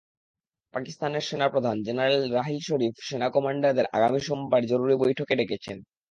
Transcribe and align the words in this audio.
পাকিস্তানের 0.73 1.23
সেনাপ্রধান 1.23 1.77
জেনারেল 1.83 2.23
রাহিল 2.33 2.59
শরিফ 2.67 2.93
সেনা 3.01 3.27
কমান্ডারদের 3.29 3.87
আগামীকাল 3.97 4.25
সোমবার 4.27 4.61
জরুরি 4.71 4.95
বৈঠকে 5.01 5.33
ডেকেছেন। 5.39 5.77